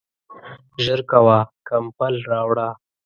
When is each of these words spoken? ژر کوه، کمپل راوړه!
ژر 0.83 1.01
کوه، 1.11 1.37
کمپل 1.67 2.13
راوړه! 2.31 2.69